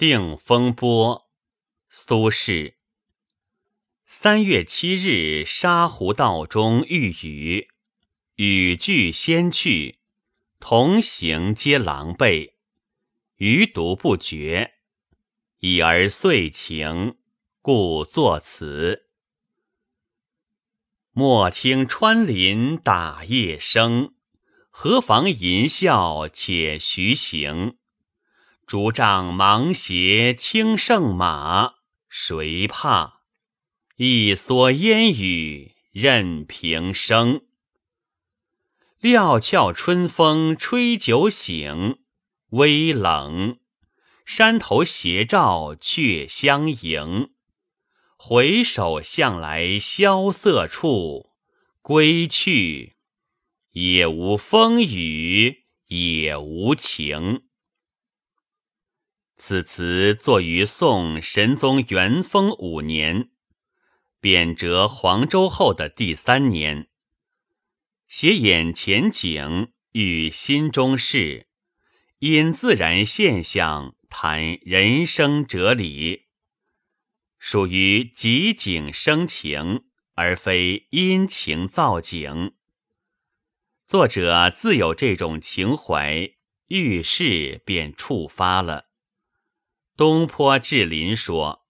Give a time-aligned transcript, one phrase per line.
[0.00, 1.28] 定风波，
[1.90, 2.72] 苏轼。
[4.06, 7.68] 三月七日，沙湖道中遇雨，
[8.36, 9.98] 雨具先去，
[10.58, 12.52] 同行皆狼狈，
[13.36, 14.72] 余独不觉。
[15.58, 17.18] 已而遂晴，
[17.60, 19.04] 故作此。
[21.12, 24.14] 莫听穿林打叶声，
[24.70, 27.76] 何妨吟啸且徐行。
[28.70, 31.74] 竹杖芒鞋轻胜马，
[32.08, 33.22] 谁怕？
[33.96, 37.42] 一蓑烟雨任平生。
[39.00, 41.98] 料峭春风吹酒醒，
[42.50, 43.58] 微冷。
[44.24, 47.30] 山头斜照却相迎。
[48.16, 51.32] 回首向来萧瑟处，
[51.82, 52.94] 归去，
[53.72, 57.49] 也无风雨也无晴。
[59.42, 63.30] 此词作于宋神宗元丰五年，
[64.20, 66.88] 贬谪黄州后的第三年，
[68.06, 71.46] 写眼前景，与心中事，
[72.18, 76.26] 因自然现象谈人生哲理，
[77.38, 79.84] 属于即景生情，
[80.16, 82.52] 而非因情造景。
[83.86, 86.34] 作者自有这种情怀，
[86.66, 88.89] 遇事便触发了。
[90.00, 91.66] 东坡志林说：“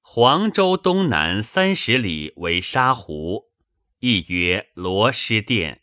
[0.00, 3.46] 黄州东南三十里为沙湖，
[3.98, 5.82] 亦曰罗师殿。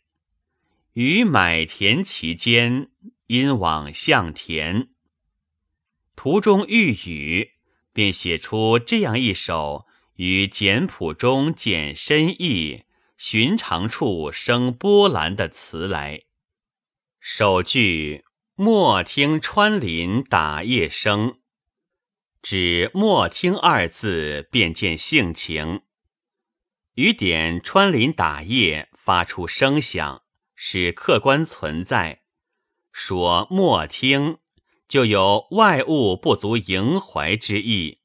[0.94, 2.88] 于买田其间，
[3.26, 4.88] 因往向田。
[6.14, 7.50] 途中遇雨，
[7.92, 12.84] 便写出这样一首与简朴中见深意、
[13.18, 16.22] 寻常处生波澜的词来。
[17.20, 18.24] 首句
[18.56, 21.36] ‘莫听穿林打叶声’。”
[22.48, 25.80] 指“莫听”二字，便见性情。
[26.94, 30.22] 雨点穿林打叶，发出声响，
[30.54, 32.22] 是客观存在。
[32.92, 34.38] 说“莫听”，
[34.86, 37.98] 就有外物不足萦怀之意。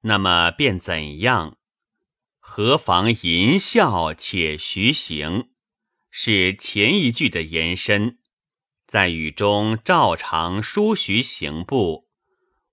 [0.00, 1.58] 那么便怎样？
[2.40, 5.50] 何妨吟啸且徐行？
[6.10, 8.18] 是前一句的延伸，
[8.88, 12.07] 在雨中照常舒徐行步。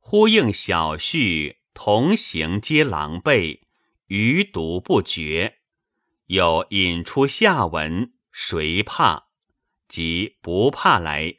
[0.07, 3.61] 呼应小序，同行皆狼狈，
[4.05, 5.61] 余独不觉。
[6.27, 9.29] 又引出下文，谁怕？
[9.87, 11.37] 即不怕来。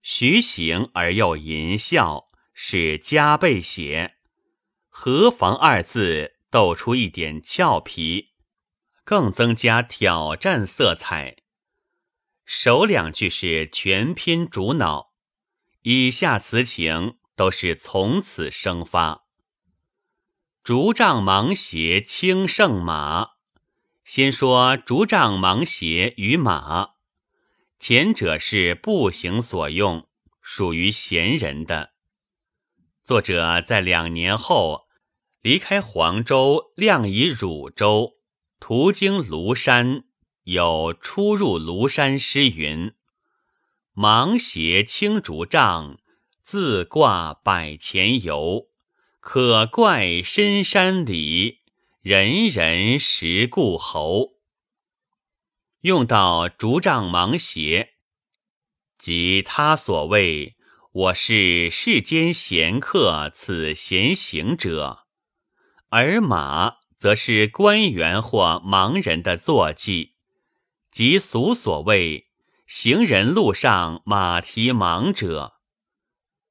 [0.00, 4.16] 徐行而又吟笑，是加倍写。
[4.88, 8.30] 何妨二字斗出一点俏皮，
[9.04, 11.36] 更增加挑战色彩。
[12.46, 15.07] 首两句是全篇主脑，
[15.82, 17.18] 以下词情。
[17.38, 19.22] 都是从此生发。
[20.64, 23.28] 竹杖芒鞋轻胜马。
[24.02, 26.94] 先说竹杖芒鞋与马，
[27.78, 30.08] 前者是步行所用，
[30.42, 31.92] 属于闲人的。
[33.04, 34.88] 作者在两年后
[35.40, 38.14] 离开黄州，亮移汝州，
[38.58, 40.02] 途经庐山，
[40.42, 42.92] 有出入庐山诗云
[43.98, 45.98] ：“芒鞋轻竹杖。”
[46.50, 48.68] 自挂百钱游，
[49.20, 51.58] 可怪深山里，
[52.00, 54.38] 人人识故侯。
[55.82, 57.96] 用到竹杖芒鞋，
[58.96, 60.54] 即他所谓
[60.90, 65.00] “我是世间闲客，此闲行者”，
[65.90, 70.14] 而马则是官员或盲人的坐骑，
[70.90, 72.27] 即俗所谓
[72.70, 75.54] “行人路上马蹄盲者”。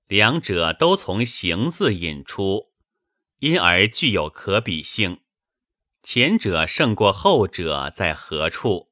[0.09, 2.71] 两者都从“行”字引出，
[3.37, 5.19] 因而具有可比性。
[6.01, 8.89] 前者胜过后者在何处？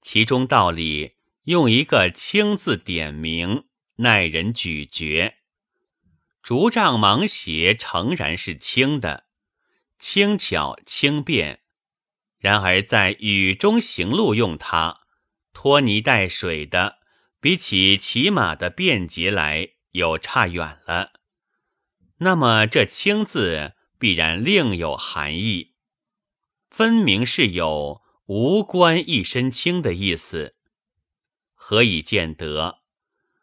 [0.00, 3.66] 其中道理用一个“轻”字点明，
[3.96, 5.34] 耐人咀嚼。
[6.42, 9.26] 竹杖芒鞋诚然是轻的，
[9.98, 11.58] 轻巧轻便；
[12.38, 14.97] 然而在雨中行路用它，
[15.60, 17.00] 拖泥带水的，
[17.40, 19.70] 比起骑马的便捷来。
[19.90, 21.14] 又差远了，
[22.18, 25.74] 那么这“轻”字必然另有含义，
[26.70, 30.54] 分明是有无官一身轻的意思。
[31.54, 32.82] 何以见得？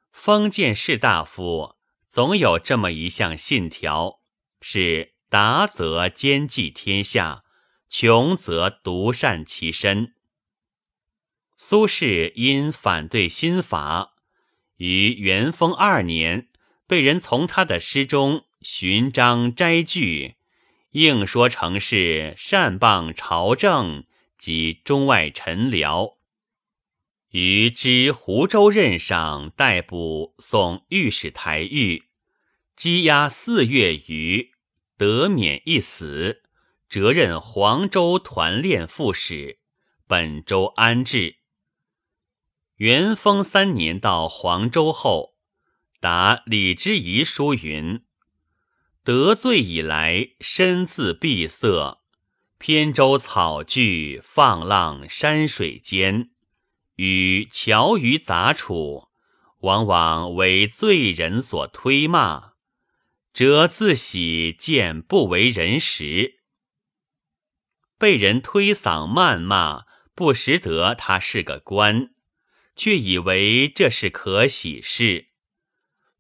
[0.10, 1.76] 封建士大夫
[2.08, 4.22] 总有这么一项信条：
[4.62, 7.42] 是达则兼济天下，
[7.90, 10.15] 穷则独善其身。
[11.58, 14.16] 苏轼因反对新法。
[14.78, 16.50] 于元丰二年，
[16.86, 20.36] 被人从他的诗中寻章摘句，
[20.92, 24.04] 硬说成是善谤朝政
[24.38, 26.16] 及中外臣僚。
[27.32, 32.04] 于知湖州任上逮捕送御史台狱，
[32.78, 34.52] 羁押四月余，
[34.98, 36.44] 得免一死，
[36.90, 39.60] 折任黄州团练副使，
[40.06, 41.38] 本州安置。
[42.78, 45.36] 元丰三年到黄州后，
[46.02, 48.04] 答李之仪书云
[49.02, 52.02] ：“得罪以来，身自闭塞，
[52.58, 56.32] 扁舟草具，放浪山水间。”
[56.96, 59.10] 与樵渔杂处，
[59.60, 62.54] 往往为罪人所推骂，
[63.34, 66.40] 辄自喜见不为人识。
[67.98, 69.84] 被人推搡谩骂，
[70.14, 72.15] 不识得他是个官，
[72.76, 75.28] 却以为这是可喜事。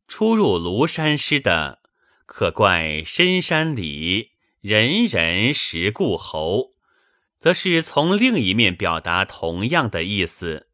[0.08, 1.82] 出入庐山诗的，
[2.26, 4.32] 可怪深山里
[4.62, 6.76] 人人识故侯。
[7.38, 10.72] 则是从另一面表达同样的意思，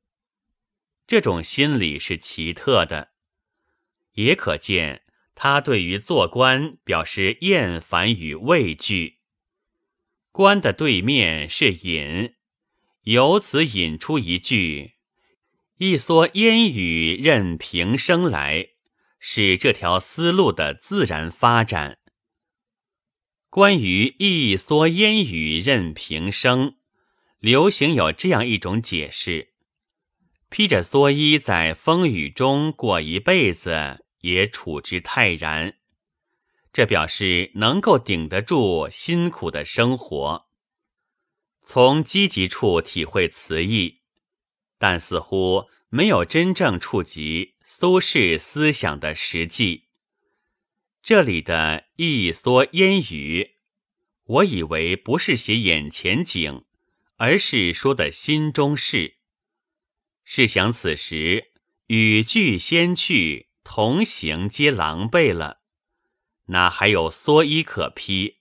[1.05, 3.09] 这种心理是奇特的，
[4.13, 5.01] 也可见
[5.35, 9.17] 他对于做官表示厌烦与畏惧。
[10.31, 12.35] 官的对面是隐，
[13.03, 14.93] 由此引出一句
[15.83, 18.67] “一蓑烟雨任平生”来，
[19.17, 21.97] 是这条思路的自然发展。
[23.49, 26.75] 关于一蓑烟雨任平生，
[27.39, 29.53] 流行有这样一种解释：
[30.49, 35.79] 披着蓑衣在风雨中过一辈子，也处之泰然。
[36.71, 40.45] 这表示能够顶得住辛苦的生活。
[41.63, 44.00] 从积极处体会词意，
[44.81, 49.89] 但似乎没有真正触及苏轼思想的实际。
[51.03, 53.51] 这里的一蓑烟雨，
[54.23, 56.63] 我以为不是写眼前景，
[57.17, 59.17] 而是说的心中事。
[60.23, 61.51] 试想此时
[61.85, 65.57] 雨具先去，同行皆狼狈了，
[66.45, 68.37] 哪还有蓑衣可披？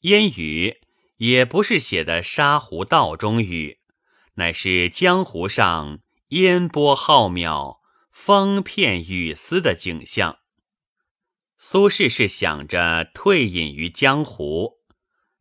[0.00, 0.80] 烟雨
[1.18, 3.79] 也不是写的沙湖道中雨，
[4.40, 10.38] 乃是江湖上烟波浩渺、风片雨丝的景象。
[11.58, 14.78] 苏轼是想着退隐于江湖，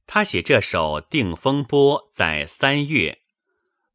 [0.06, 3.20] 他写这首《定风波》在三月，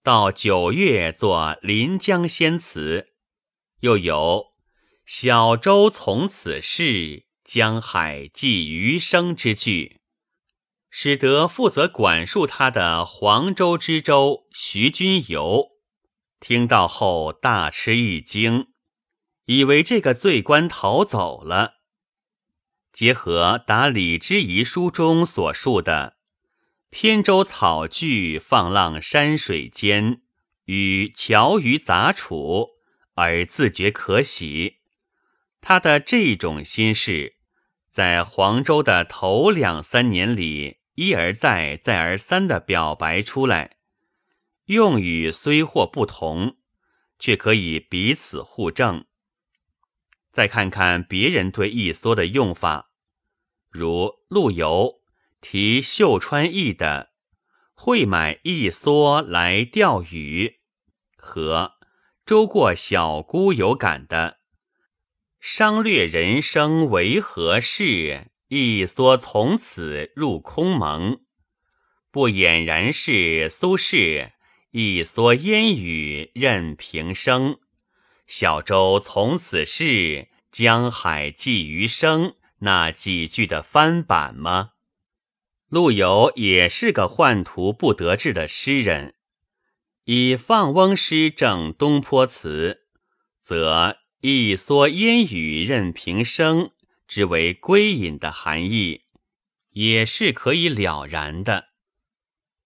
[0.03, 3.09] 到九月作《临江仙词》，
[3.81, 4.55] 又有
[5.05, 10.01] “小舟从此逝，江海寄余生”之句，
[10.97, 15.71] 使得负责管束他的黄州知州徐君游
[16.39, 18.69] 听到后大吃一惊，
[19.47, 21.79] 以为这个罪官逃走了。
[22.93, 26.17] 结合答李之仪书中所述的
[26.89, 30.23] “扁舟草具，放浪山水间”
[30.67, 32.69] 与樵渔杂处，
[33.15, 34.77] 而自觉可喜。
[35.61, 37.35] 他的这种心事，
[37.91, 43.79] 在黄州的头两三年里一而再、再而三的表白出来，
[44.67, 46.57] 用语虽或不同，
[47.19, 49.05] 却可以彼此互证。
[50.33, 52.91] 再看看别人对一蓑的用法，
[53.71, 55.01] 如陆游
[55.41, 57.11] 提秀川驿的
[57.75, 60.61] “会买一蓑来钓鱼”，
[61.17, 61.75] 和
[62.25, 64.39] 周过小姑有感的
[65.41, 71.21] “商略人生为何事，一蓑从此入空蒙”，
[72.11, 74.33] 不俨然是苏轼
[74.73, 77.59] “一蓑烟雨任平生”。
[78.27, 82.35] 小舟从此逝，江海寄余生。
[82.61, 84.71] 那几句的翻版吗？
[85.69, 89.17] 陆游也是个宦途不得志的诗人，
[90.05, 92.87] 以放翁诗正东坡词，
[93.43, 96.71] 则一蓑烟雨任平生
[97.15, 99.03] 之为归隐的含义，
[99.71, 101.69] 也是可以了然的。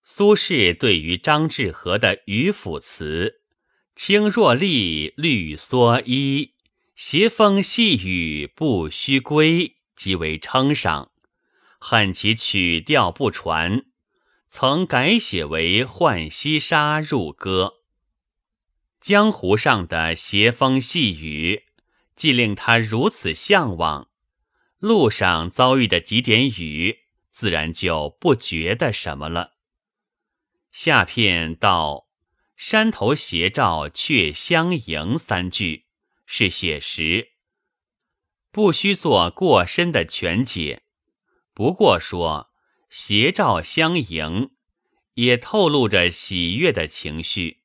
[0.03, 3.43] 苏轼对于张志和的渔府词
[3.95, 6.55] “青箬笠，绿蓑衣，
[6.97, 9.77] 斜风细雨不须归”。
[9.95, 11.13] 极为称赏，
[11.79, 13.85] 恨其曲调不传，
[14.49, 17.83] 曾改写为《浣溪沙》入歌。
[18.99, 21.65] 江湖上的斜风细雨，
[22.17, 24.08] 既令他如此向往，
[24.79, 29.55] 路上遭遇的几点雨，自然就不觉得什么了。
[30.71, 32.09] 下片到
[32.57, 35.87] “山头斜照却相迎”三句，
[36.27, 37.33] 是写实。
[38.53, 40.85] 不需做过深的全解，
[41.53, 42.51] 不过说
[42.89, 44.53] 斜照相迎，
[45.15, 47.65] 也透露着喜悦的情绪。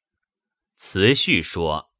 [0.75, 1.91] 词序说：“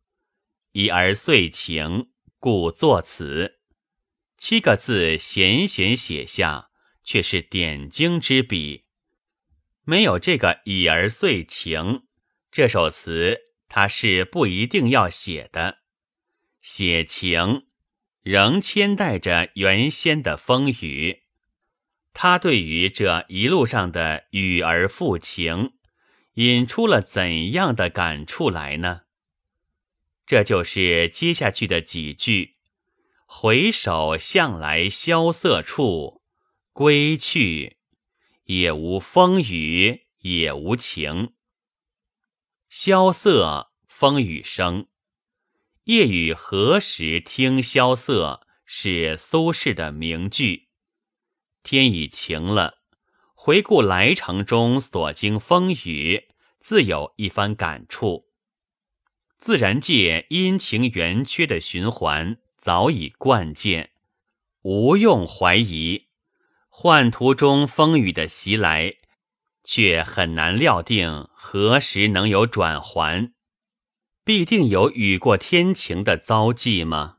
[0.74, 3.60] 已而遂情，故作此。”
[4.46, 6.68] 七个字闲闲写下，
[7.02, 8.84] 却是点睛之笔。
[9.86, 12.04] 没有这个“已而遂情”，
[12.52, 15.78] 这首词他是不一定要写的。
[16.62, 17.68] 写情，
[18.22, 21.22] 仍牵带着原先的风雨。
[22.12, 25.72] 他对于这一路上的雨儿复情，
[26.34, 29.04] 引出了怎样的感触来呢？
[30.26, 32.58] 这就是接下去的几句
[33.36, 36.22] ：“回首向来萧瑟处，
[36.72, 37.78] 归去，
[38.44, 41.34] 也无风雨也无晴。
[42.70, 44.88] 萧瑟，风雨声。”
[45.86, 48.46] 夜雨何时听萧瑟？
[48.66, 50.70] 是苏轼的名句。
[51.64, 52.84] 天已晴了，
[53.34, 58.32] 回顾来程中所经风雨，自有一番感触。
[59.40, 63.92] 自然界阴晴圆缺的循环早已惯见，
[64.62, 66.08] 无用怀疑。
[66.70, 68.96] 幻途中风雨的袭来，
[69.66, 73.34] 却很难料定何时能有转还。
[74.24, 77.18] 必定有雨过天晴的遭际吗？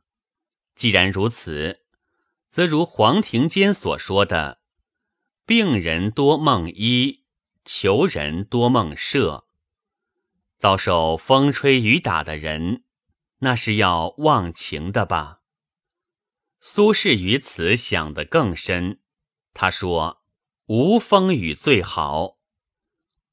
[0.74, 1.82] 既然如此，
[2.48, 4.60] 则如黄庭坚所说的
[5.44, 7.24] ：“病人多梦医，
[7.66, 9.44] 求人多梦舍。”
[10.56, 12.84] 遭受风吹雨打的人，
[13.44, 15.42] 那是要忘情的吧？
[16.60, 19.00] 苏轼于此想得更深。
[19.52, 20.24] 他说
[20.66, 22.38] ：“无风雨最好，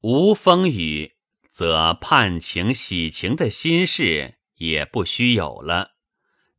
[0.02, 1.16] 无风雨。”
[1.48, 5.96] 则盼情喜情的心事也不须有了，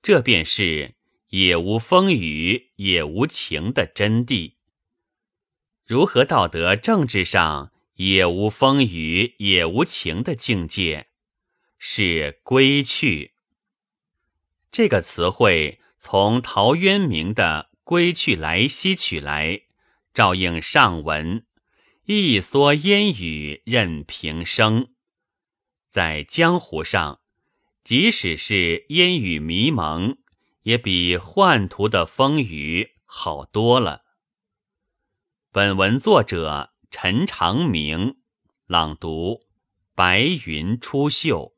[0.03, 0.95] 这便是
[1.29, 4.53] 也无风雨也无情的真谛。
[5.83, 11.09] 如何道德政治上也无风雨也无情的境界？
[11.79, 13.32] 是归去。
[14.73, 19.61] 这个词汇从陶渊明的《归去来兮》取来，
[20.15, 21.45] 照应上文。
[22.05, 24.87] 一蓑烟雨任平生，
[25.91, 27.19] 在江湖上，
[27.83, 30.17] 即使是烟雨迷蒙，
[30.63, 34.01] 也比幻途的风雨好多了。
[35.51, 38.17] 本文作者陈长明，
[38.65, 39.41] 朗读：
[39.93, 41.53] 白云出岫。